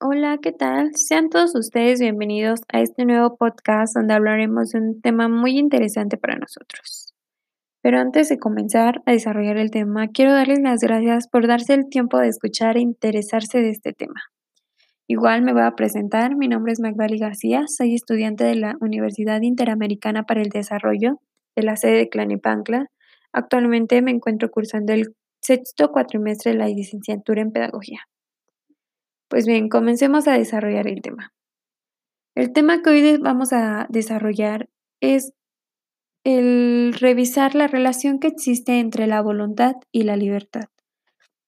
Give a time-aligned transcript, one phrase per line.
[0.00, 0.92] Hola, ¿qué tal?
[0.94, 6.16] Sean todos ustedes bienvenidos a este nuevo podcast donde hablaremos de un tema muy interesante
[6.16, 7.12] para nosotros.
[7.82, 11.88] Pero antes de comenzar a desarrollar el tema, quiero darles las gracias por darse el
[11.88, 14.22] tiempo de escuchar e interesarse de este tema.
[15.08, 19.42] Igual me voy a presentar, mi nombre es Magdali García, soy estudiante de la Universidad
[19.42, 21.18] Interamericana para el Desarrollo
[21.56, 22.86] de la sede de Clanipancla.
[23.32, 27.98] Actualmente me encuentro cursando el sexto cuatrimestre de la licenciatura en Pedagogía.
[29.30, 31.32] Pues bien, comencemos a desarrollar el tema.
[32.34, 34.68] El tema que hoy vamos a desarrollar
[35.00, 35.32] es
[36.24, 40.64] el revisar la relación que existe entre la voluntad y la libertad.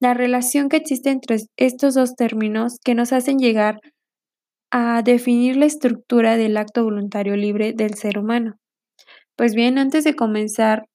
[0.00, 3.80] La relación que existe entre estos dos términos que nos hacen llegar
[4.72, 8.56] a definir la estructura del acto voluntario libre del ser humano.
[9.36, 10.86] Pues bien, antes de comenzar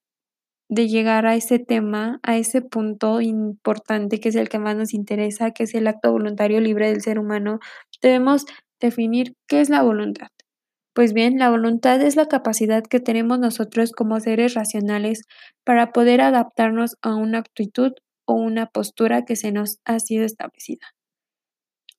[0.70, 4.94] de llegar a ese tema, a ese punto importante que es el que más nos
[4.94, 7.60] interesa, que es el acto voluntario libre del ser humano,
[8.02, 8.46] debemos
[8.80, 10.28] definir qué es la voluntad.
[10.93, 15.24] Pues bien, la voluntad es la capacidad que tenemos nosotros como seres racionales
[15.66, 17.91] para poder adaptarnos a una actitud
[18.26, 20.88] o una postura que se nos ha sido establecida.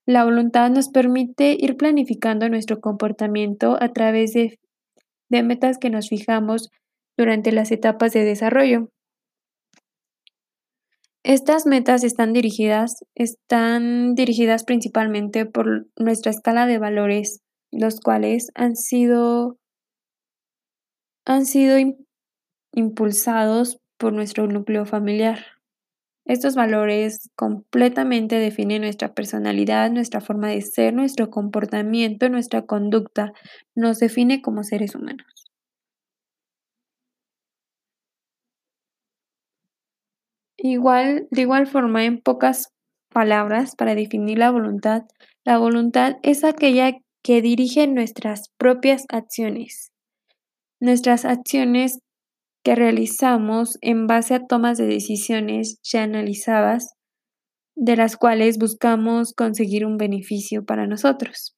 [0.06, 4.58] La voluntad nos permite ir planificando nuestro comportamiento a través de,
[5.28, 6.70] de metas que nos fijamos
[7.16, 8.90] durante las etapas de desarrollo.
[11.22, 17.40] Estas metas están dirigidas, están dirigidas principalmente por nuestra escala de valores,
[17.72, 19.58] los cuales han sido,
[21.24, 21.78] han sido
[22.72, 25.40] impulsados por nuestro núcleo familiar.
[26.26, 33.32] Estos valores completamente definen nuestra personalidad, nuestra forma de ser, nuestro comportamiento, nuestra conducta,
[33.74, 35.45] nos define como seres humanos.
[40.74, 42.72] De igual forma, en pocas
[43.12, 45.02] palabras, para definir la voluntad,
[45.44, 49.92] la voluntad es aquella que dirige nuestras propias acciones.
[50.80, 52.00] Nuestras acciones
[52.64, 56.94] que realizamos en base a tomas de decisiones ya analizadas,
[57.76, 61.54] de las cuales buscamos conseguir un beneficio para nosotros.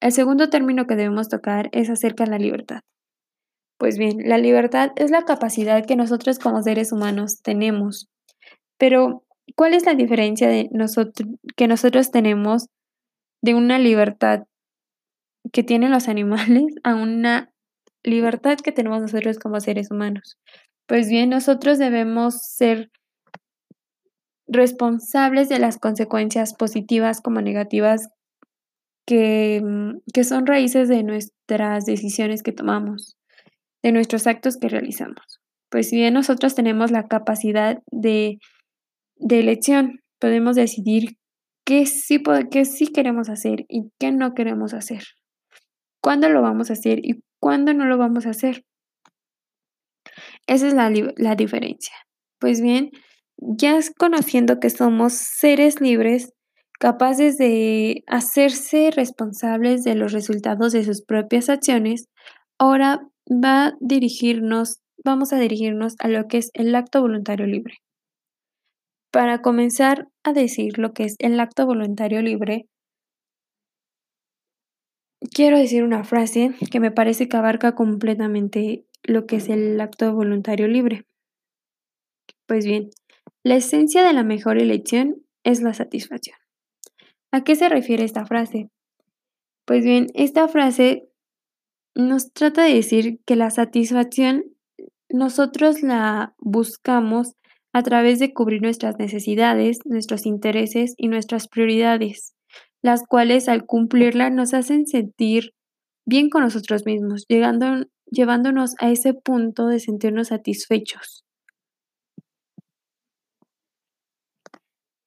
[0.00, 2.80] El segundo término que debemos tocar es acerca de la libertad.
[3.84, 8.08] Pues bien, la libertad es la capacidad que nosotros como seres humanos tenemos.
[8.78, 12.68] Pero, ¿cuál es la diferencia que nosotros tenemos
[13.42, 14.44] de una libertad
[15.52, 17.52] que tienen los animales a una
[18.02, 20.38] libertad que tenemos nosotros como seres humanos?
[20.86, 22.90] Pues bien, nosotros debemos ser
[24.46, 28.08] responsables de las consecuencias positivas como negativas
[29.06, 29.62] que,
[30.14, 33.18] que son raíces de nuestras decisiones que tomamos
[33.84, 35.40] de nuestros actos que realizamos.
[35.70, 38.38] Pues bien nosotros tenemos la capacidad de,
[39.28, 41.18] elección, podemos decidir
[41.66, 42.64] qué sí, qué
[42.94, 45.02] queremos hacer y qué no queremos hacer.
[46.02, 48.64] ¿Cuándo lo vamos a hacer y cuándo no lo vamos a hacer?
[50.46, 51.94] Esa es la, la diferencia.
[52.38, 52.90] Pues bien,
[53.36, 56.32] ya conociendo que somos seres libres,
[56.80, 62.08] capaces de hacerse responsables de los resultados de sus propias acciones,
[62.58, 67.78] ahora va a dirigirnos, vamos a dirigirnos a lo que es el acto voluntario libre.
[69.10, 72.66] Para comenzar a decir lo que es el acto voluntario libre,
[75.32, 80.12] quiero decir una frase que me parece que abarca completamente lo que es el acto
[80.14, 81.04] voluntario libre.
[82.46, 82.90] Pues bien,
[83.42, 86.36] la esencia de la mejor elección es la satisfacción.
[87.32, 88.70] ¿A qué se refiere esta frase?
[89.64, 91.08] Pues bien, esta frase
[91.94, 94.44] nos trata de decir que la satisfacción
[95.08, 97.34] nosotros la buscamos
[97.72, 102.34] a través de cubrir nuestras necesidades, nuestros intereses y nuestras prioridades,
[102.82, 105.54] las cuales al cumplirla nos hacen sentir
[106.06, 111.24] bien con nosotros mismos, llegando, llevándonos a ese punto de sentirnos satisfechos.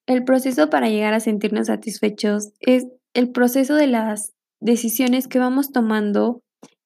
[0.07, 5.71] El proceso para llegar a sentirnos satisfechos es el proceso de las decisiones que vamos
[5.71, 6.41] tomando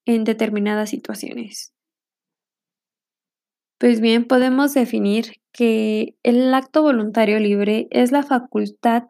[0.06, 1.74] en determinadas situaciones.
[3.80, 9.06] Pues bien, podemos definir que el acto voluntario libre es la facultad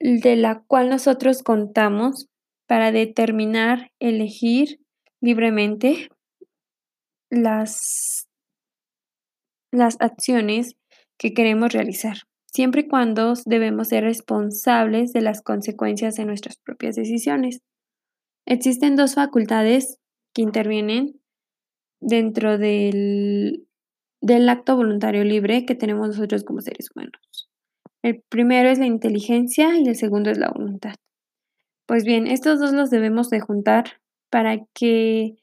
[0.00, 2.28] de la cual nosotros contamos
[2.66, 4.80] para determinar, elegir
[5.20, 6.08] libremente
[7.30, 8.28] las,
[9.72, 10.76] las acciones
[11.18, 12.18] que queremos realizar,
[12.52, 17.60] siempre y cuando debemos ser responsables de las consecuencias de nuestras propias decisiones.
[18.50, 19.98] Existen dos facultades
[20.32, 21.20] que intervienen
[22.00, 23.68] dentro del,
[24.22, 27.50] del acto voluntario libre que tenemos nosotros como seres humanos.
[28.02, 30.94] El primero es la inteligencia y el segundo es la voluntad.
[31.84, 34.00] Pues bien, estos dos los debemos de juntar
[34.30, 35.36] para que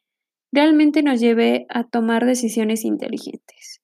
[0.52, 3.82] realmente nos lleve a tomar decisiones inteligentes.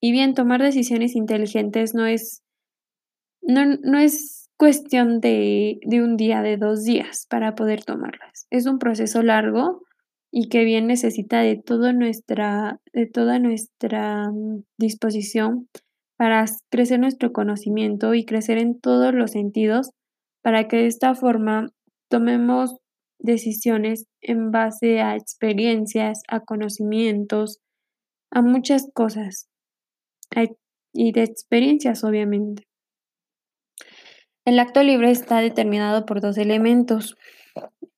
[0.00, 2.42] Y bien, tomar decisiones inteligentes no es,
[3.42, 8.46] no, no es cuestión de, de un día, de dos días para poder tomarlas.
[8.50, 9.82] Es un proceso largo
[10.30, 15.68] y que bien necesita de, toda nuestra, de toda nuestra mm, disposición
[16.16, 19.90] para crecer nuestro conocimiento y crecer en todos los sentidos
[20.42, 21.68] para que de esta forma
[22.08, 22.76] tomemos
[23.18, 27.58] decisiones en base a experiencias, a conocimientos,
[28.30, 29.48] a muchas cosas
[30.92, 32.65] y de experiencias obviamente.
[34.46, 37.16] El acto libre está determinado por dos elementos.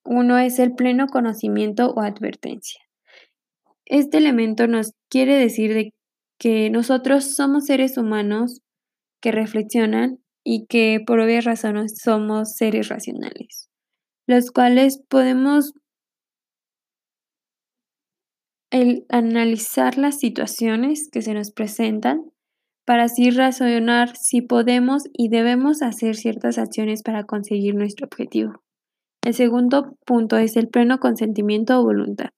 [0.03, 2.81] Uno es el pleno conocimiento o advertencia.
[3.85, 5.93] Este elemento nos quiere decir de
[6.39, 8.61] que nosotros somos seres humanos
[9.21, 13.69] que reflexionan y que por obvias razones somos seres racionales,
[14.25, 15.73] los cuales podemos
[19.09, 22.31] analizar las situaciones que se nos presentan
[22.89, 28.63] para así razonar si podemos y debemos hacer ciertas acciones para conseguir nuestro objetivo.
[29.23, 32.29] El segundo punto es el pleno consentimiento o voluntad.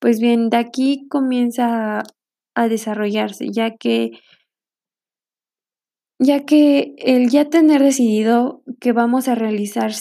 [0.00, 2.02] Pues bien, de aquí comienza
[2.56, 4.10] a desarrollarse, ya que
[6.18, 9.92] ya que el ya tener decidido que vamos a realizar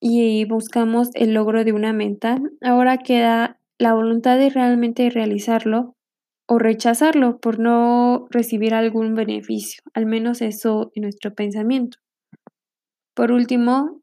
[0.00, 5.95] y buscamos el logro de una meta, ahora queda la voluntad de realmente realizarlo
[6.46, 11.98] o rechazarlo por no recibir algún beneficio, al menos eso en nuestro pensamiento.
[13.14, 14.02] Por último,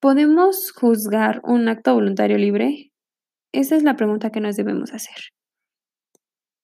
[0.00, 2.90] ¿podemos juzgar un acto voluntario libre?
[3.52, 5.16] Esa es la pregunta que nos debemos hacer.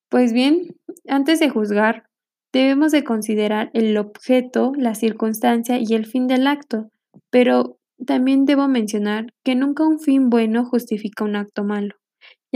[0.08, 0.76] Pues bien,
[1.08, 2.08] antes de juzgar,
[2.52, 6.90] debemos de considerar el objeto, la circunstancia y el fin del acto,
[7.30, 11.96] pero también debo mencionar que nunca un fin bueno justifica un acto malo,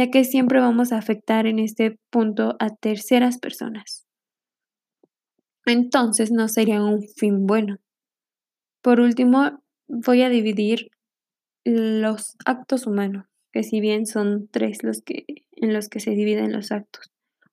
[0.00, 4.06] ya que siempre vamos a afectar en este punto a terceras personas.
[5.66, 7.76] Entonces no sería un fin bueno.
[8.80, 10.90] Por último, voy a dividir
[11.66, 16.50] los actos humanos, que si bien son tres los que en los que se dividen
[16.52, 17.10] los actos.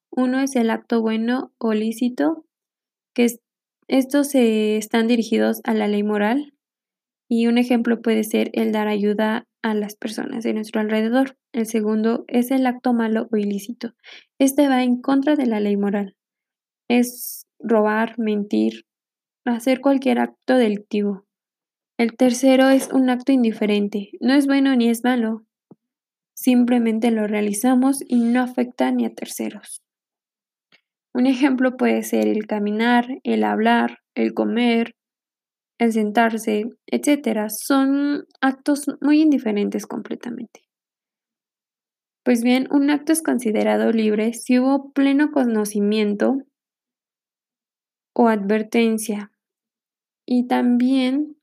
[0.09, 2.45] Uno es el acto bueno o lícito,
[3.13, 3.27] que
[3.89, 6.53] estos están dirigidos a la ley moral
[7.27, 11.37] y un ejemplo puede ser el dar ayuda a las personas de nuestro alrededor.
[11.53, 13.93] El segundo es el acto malo o ilícito.
[14.39, 16.15] Este va en contra de la ley moral.
[16.89, 18.85] Es robar, mentir,
[19.45, 21.25] hacer cualquier acto delictivo.
[21.97, 24.11] El tercero es un acto indiferente.
[24.21, 25.43] No es bueno ni es malo.
[26.35, 29.81] Simplemente lo realizamos y no afecta ni a terceros.
[31.13, 34.93] Un ejemplo puede ser el caminar, el hablar, el comer,
[35.77, 37.49] el sentarse, etc.
[37.49, 40.61] Son actos muy indiferentes completamente.
[42.23, 46.39] Pues bien, un acto es considerado libre si hubo pleno conocimiento
[48.13, 49.31] o advertencia
[50.25, 51.37] y también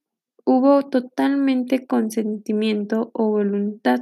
[0.44, 4.00] hubo totalmente consentimiento o voluntad.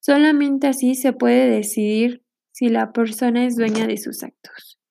[0.00, 2.22] Solamente así se puede decidir
[2.52, 4.81] si la persona es dueña de sus actos.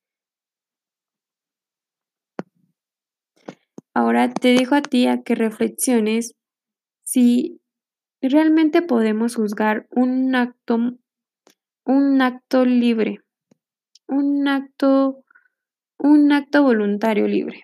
[3.93, 6.33] Ahora te dejo a ti a que reflexiones
[7.03, 7.59] si
[8.21, 10.77] realmente podemos juzgar un acto,
[11.85, 13.19] un acto libre,
[14.07, 15.23] un acto,
[15.97, 17.63] un acto voluntario libre.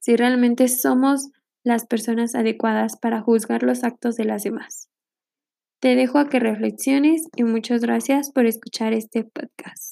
[0.00, 1.30] Si realmente somos
[1.64, 4.88] las personas adecuadas para juzgar los actos de las demás.
[5.80, 9.91] Te dejo a que reflexiones y muchas gracias por escuchar este podcast.